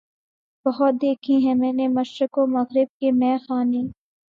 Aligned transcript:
بہت 0.65 0.93
دیکھے 1.01 1.37
ہیں 1.37 1.53
میں 1.55 1.71
نے 1.73 1.87
مشرق 1.89 2.37
و 2.37 2.45
مغرب 2.49 2.99
کے 2.99 3.11
مے 3.11 3.37
خانے 3.47 3.81